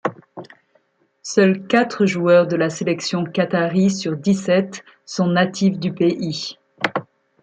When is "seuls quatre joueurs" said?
1.21-2.47